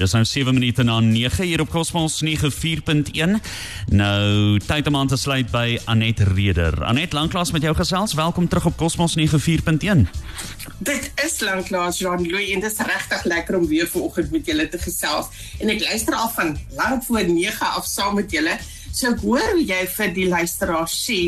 [0.00, 3.34] Dis nou 7 minute na 9 hier op Cosmos 94.1.
[3.92, 6.72] Nou tyd om aan te sluit by Anet Reder.
[6.88, 8.14] Anet, lanklaas met jou gesels.
[8.16, 10.08] Welkom terug op Cosmos 94.1.
[10.78, 14.80] Dit is lanklaas Jean-Louis en dit is regtig lekker om weer vanoggend met julle te
[14.80, 15.28] gesels.
[15.60, 18.56] En ek luister al van lank voor 9 af saam met julle.
[18.96, 21.22] So ek hoor hoe jy vir die luisteraars sê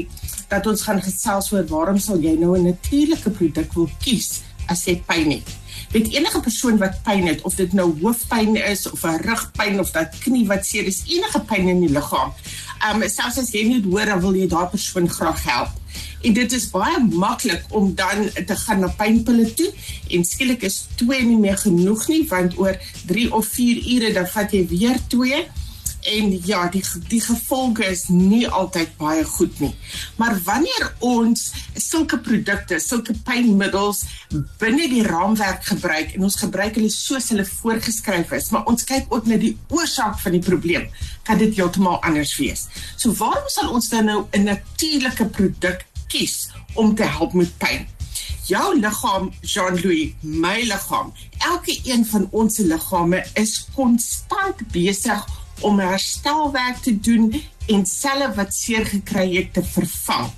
[0.49, 4.41] dat ons gaan gesels oor waarom sal jy nou 'n natuurlike produk wil kies
[4.73, 5.61] as jy pyn het
[5.93, 9.91] met enige persoon wat pyn het of dit nou hoofpyn is of 'n rugpyn of
[9.91, 12.33] dat knie wat seer is enige pyn in die liggaam.
[12.89, 15.71] Um selfs as jy nie hoor dan wil jy daardie persoon graag help.
[16.23, 19.73] En dit is baie maklik om dan te gaan na pynpille toe
[20.09, 24.27] en skielik is 2 nie meer genoeg nie want oor 3 of 4 ure dan
[24.27, 25.47] vat jy weer 2
[26.03, 29.73] en ja, die die gevolge is nie altyd baie goed nie.
[30.19, 31.45] Maar wanneer ons
[31.79, 34.03] sulke produkte, sulke pynmiddels
[34.61, 39.13] binne die raamwerk gebruik en ons gebruik hulle soos hulle voorgeskryf is, maar ons kyk
[39.15, 40.89] ook na die oorsaak van die probleem,
[41.27, 42.67] kan dit heeltemal anders wees.
[42.97, 47.87] So waarom sal ons dan nou 'n natuurlike produk kies om te help met pyn?
[48.47, 55.27] Jou liggaam, Jean-Louis, my liggaam, elke een van ons se liggame is konstant besig
[55.63, 57.33] om herstelwerk te doen
[57.71, 60.31] en selle wat seer gekry het te vervang.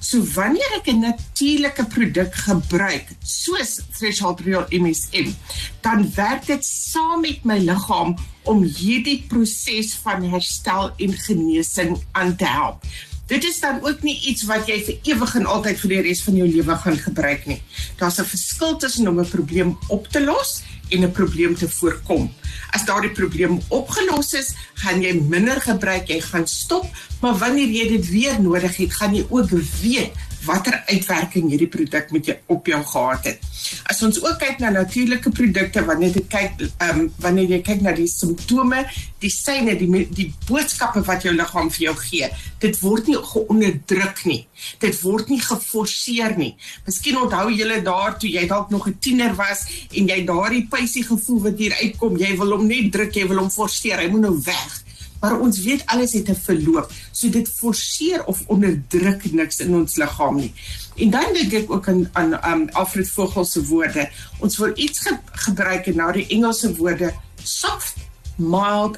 [0.00, 5.32] So wanneer ek 'n natuurlike produk gebruik, soos Threshold Real MSM,
[5.80, 12.36] dan werk dit saam met my liggaam om hierdie proses van herstel en genesing aan
[12.36, 12.84] te help.
[13.26, 16.22] Dit is dan ook nie iets wat jy vir ewig en altyd vir die res
[16.22, 17.62] van jou lewe gaan gebruik nie.
[17.96, 22.32] Daar's 'n verskil tussen om 'n probleem op te los en 'n probleem te voorkom.
[22.70, 26.86] As daardie probleem opgelos is, gaan jy minder gebruik, jy gaan stop,
[27.20, 30.12] maar wanneer jy dit weer nodig het, gaan jy ook weet
[30.46, 33.46] watter uitwerking hierdie produk met jou op jou gehad het.
[33.90, 37.82] As ons ook kyk na natuurlike produkte wanneer jy kyk ehm um, wanneer jy kyk
[37.84, 38.82] na die simptome,
[39.22, 42.30] die syne, die die boodskappe wat jou liggaam vir jou gee,
[42.64, 44.40] dit word nie geonderdruk nie.
[44.82, 46.52] Dit word nie geforseer nie.
[46.86, 51.04] Miskien onthou julle daar toe jy dalk nog 'n tiener was en jy daardie pysie
[51.04, 54.20] gevoel wat hier uitkom, jy wil hom net druk, jy wil hom forceer, hy moet
[54.20, 54.82] nou weg
[55.22, 56.90] maar ons weet alles het 'n verloop.
[57.12, 60.52] So dit forceer of onderdruk niks in ons liggaam nie.
[60.96, 64.10] En dan dink ek ook aan aan um, Alfred Vogel se woorde.
[64.38, 67.94] Ons wil iets ge gebruik en nou die Engelse woorde soft,
[68.36, 68.96] mild,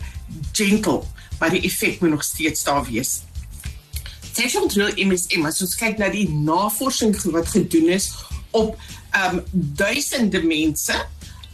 [0.52, 1.02] gentle,
[1.38, 3.20] maar die effek moet nog steeds daar wees.
[4.32, 8.12] Session drill MSM, as ons kyk na die navorsing wat gedoen is
[8.50, 8.78] op
[9.26, 11.06] um duisende mense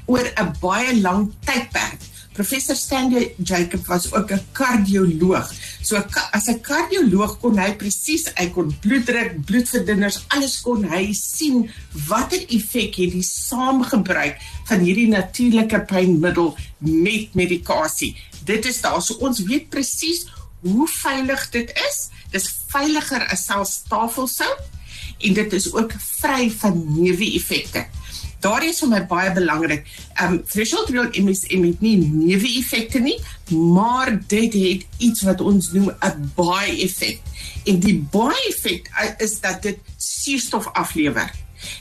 [0.06, 2.09] oor 'n baie lang tydperk
[2.40, 5.52] Professor Stanley Jacob was ook 'n kardioloog.
[5.82, 11.70] So as 'n kardioloog kon hy presies hy kon bloeddruk, bloedverdunners, alles kon hy sien
[12.08, 18.16] watter effek het die saamgebruik van hierdie natuurlike pynmiddel met medikasie.
[18.44, 20.26] Dit is daar so ons weet presies
[20.60, 22.08] hoe veilig dit is.
[22.30, 24.64] Dis veiliger as selfs tafelsout
[25.18, 27.84] en dit is ook vry van neeweffekte.
[28.40, 29.84] Daar is vir my baie belangrik.
[30.22, 33.18] Um threshold real MSM het nie neeweffekte nie,
[33.52, 37.20] maar dit het iets wat ons noem 'n baie effek.
[37.64, 41.30] En die baie effek is dat dit suurstof aflewer.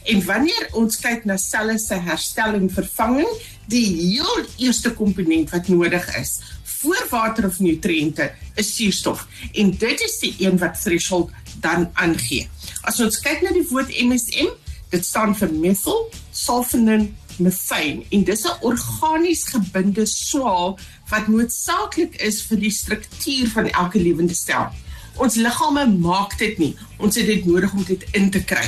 [0.04, 3.30] En wanneer ons kyk na selle se herstel en vervanging,
[3.68, 6.40] die heel eerste komponent wat nodig is
[6.80, 9.26] vir water of nutriënte is suurstof.
[9.54, 12.48] En dit is die een wat threshold dan aangee.
[12.88, 14.48] As ons kyk na die woord MSM,
[14.90, 16.08] dit staan vir methyl
[16.46, 20.78] sulfonin methane en dis 'n organies gebinde swaal
[21.10, 24.70] wat noodsaaklik is vir die struktuur van elke lewende stel.
[25.20, 26.76] Ons liggame maak dit nie.
[26.98, 28.64] Ons het dit nodig om dit in te kry.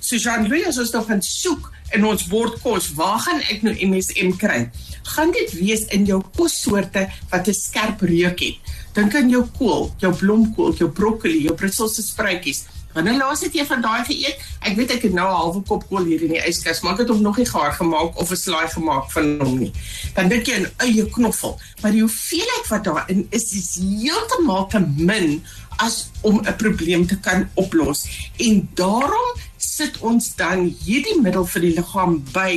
[0.00, 4.36] So Jean-Louis as ons nou gaan soek in ons bordkos, waar gaan ek nou MSM
[4.38, 4.70] kry?
[5.14, 8.56] Gaan dit wees in jou kossoorte wat 'n skerp reuk het?
[8.94, 12.64] Dink aan jou kool, jou blomkool, jou broccoli, jou Brusselse spruitjies.
[12.96, 14.44] Wanneer laas het jy van daai geëet?
[14.64, 17.04] Ek weet ek het nou 'n halwe kop kool hier in die yskas, maar ek
[17.04, 19.72] het hom nog nie gaar gemaak of 'n slaai gemaak van hom nie.
[20.14, 24.80] Dan dink jy 'n eie knoffel, maar die hoeveelheid wat daarin is is heeltemal te
[24.96, 25.44] min
[25.76, 28.30] as om 'n probleem te kan oplos.
[28.36, 29.36] En daarom
[29.76, 32.52] sit ons dan hierdie middel vir die liggaam by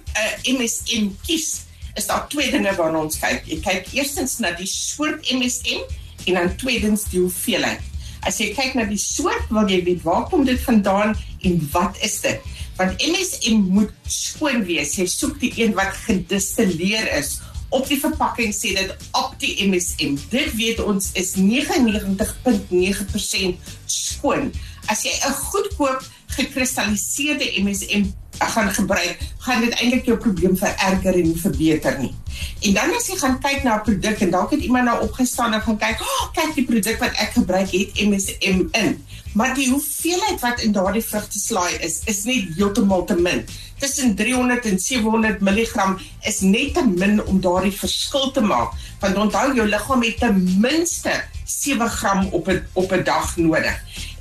[0.60, 1.64] MSM kies,
[1.96, 3.48] is daar twee dinge waarna ons kyk.
[3.48, 5.88] Jy kyk eerstens na die soort MSM
[6.28, 7.80] en dan tweedens die hoeveelheid.
[8.28, 11.16] As jy kyk na die soort, wil jy weet waar kom dit vandaan
[11.48, 12.44] en wat is dit?
[12.80, 14.96] Want MSM moet skoon wees.
[14.96, 17.30] Jy soek die een wat gedistilleer is.
[17.76, 20.16] Op die verpakking sê dit op die MSM.
[20.32, 24.54] Dit weet ons is 99.9% skoon.
[24.88, 26.02] As jy 'n goedkoop
[26.40, 28.04] gekristalliseerde MSM
[28.48, 32.14] gaan gebruik, gaan dit eintlik jou probleem vererger en nie verbeter nie.
[32.60, 35.54] En dan as jy gaan kyk na 'n produk en dalk het iemand nou opgestaan
[35.54, 39.70] en gaan kyk, "Oh, kyk die produk wat ek gebruik het MSM in." Maar die
[39.70, 43.46] hoeveelheid wat in daardie vrugteslaai is, is net heeltemal te min.
[43.78, 48.74] Tussen 300 en 700 mg is net te min om daardie verskil te maak.
[49.00, 53.78] Want onthou jou liggaam het ten minste 7 gram op 'n op 'n dag nodig.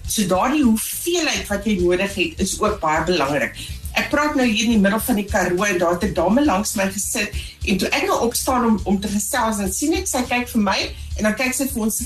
[0.07, 3.57] So daardie hoeveelheid wat jy nodig het is ook baie belangrik.
[3.99, 6.75] Ek praat nou hier in die middel van die Karoo daar het 'n dame langs
[6.79, 7.35] my gesit
[7.65, 10.63] en toe ek nou opstaan om om te gesels en sien ek sy kyk vir
[10.63, 10.79] my
[11.17, 11.97] en dan kyk sy vir ons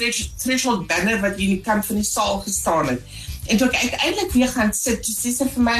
[0.42, 3.02] threshold banner wat hier in die kant van die saal gestaan het.
[3.46, 5.78] En toe ek uiteindelik weer gaan sit, toe sê sy vir my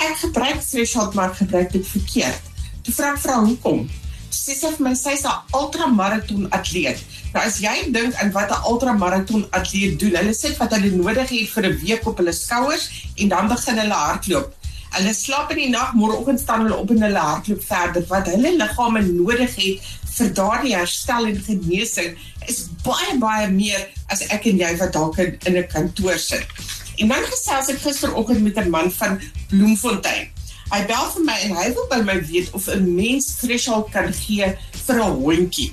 [0.00, 2.42] ek gebruik threshold maar gebruik dit verkeerd.
[2.82, 3.86] Toe vra ek haar hoekom.
[4.30, 6.98] Sy sê vir my sy's 'n ultramaraton atleet.
[7.32, 11.28] Nou as jy dink aan wat 'n ultramaraton atleet doen, hulle sit wat hulle nodig
[11.28, 14.54] het vir 'n week op hulle skouers en dan begin hulle hardloop.
[14.94, 18.04] Hulle slaap in die nag, môreoggend staan hulle op en hulle hardloop verder.
[18.08, 22.14] Wat hulle liggame nodig het vir daardie herstel en genesing
[22.46, 26.46] is baie baie meer as ek en jy wat dalk in, in 'n kantoor sit.
[27.02, 29.20] En dan gesels ek gisteroggend met 'n man van
[29.50, 30.30] Bloemfontein.
[30.70, 34.12] Hy bel vir my en hy wil by my weet of 'n mens threshold kan
[34.12, 34.46] gee
[34.86, 35.72] vir 'n hondjie.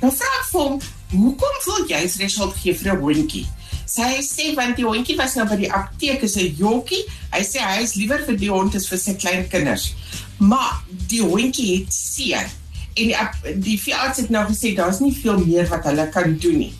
[0.00, 0.80] Nou vra ek vir hom,
[1.10, 3.46] "Hoekom wil jy threshold gee vir 'n hondjie?"
[3.88, 7.04] Sy sê want die hondjie was nou by die apteek is 'n jokkie.
[7.32, 9.94] Hy sê hy is liewer vir die hond as vir sy klein kinders.
[10.38, 12.50] Maar die hondjie het seer.
[12.96, 16.58] En die die veearts het nou gesê daar's nie veel meer wat hulle kan doen
[16.58, 16.74] nie.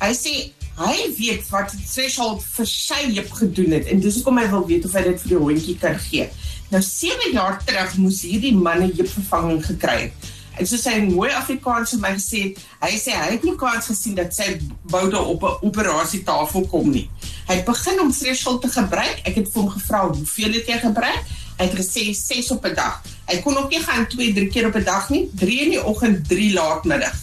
[0.00, 4.48] Hy sê hy weet wat threshold vir sy heup gedoen het en dis hoekom hy
[4.50, 6.28] wil weet of hy dit vir die hondjie kan gee.
[6.70, 10.30] Nou 7 jaar terug moes hierdie man 'n heupvervanging gekry het.
[10.60, 12.40] En so sy mooi Afrikaans vir my gesê,
[12.82, 14.58] hy sê hy het nie kans gesien dat sy
[14.92, 17.08] boude op 'n operasietafel kom nie.
[17.48, 19.22] Hy het begin om threshold te gebruik.
[19.24, 21.24] Ek het vir hom gevra hoeveel het jy gebruik?
[21.56, 23.00] Hy het gesê 6 op 'n dag.
[23.26, 25.84] Hy kon ook nie gaan 2, 3 keer op 'n dag nie, 3 in die
[25.84, 27.16] oggend, 3 laatmiddag.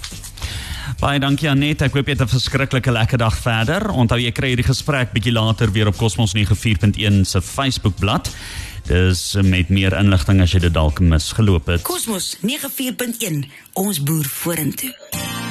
[1.03, 1.83] Baie dankie Anet.
[1.83, 3.91] Ek hoop jy het 'n verskriklike lekker dag verder.
[3.91, 8.31] Onthou jy kry hierdie gesprek bietjie later weer op Cosmos 94.1 se Facebookblad.
[8.87, 11.83] Dis met meer inligting as jy dit dalk misgeloop het.
[11.87, 13.47] Cosmos 94.1
[13.79, 15.42] Ons boer vorentoe.